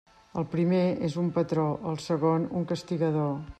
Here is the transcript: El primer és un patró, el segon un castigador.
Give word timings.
El 0.41 0.45
primer 0.53 0.79
és 1.09 1.17
un 1.25 1.29
patró, 1.37 1.67
el 1.93 2.01
segon 2.07 2.51
un 2.61 2.69
castigador. 2.75 3.33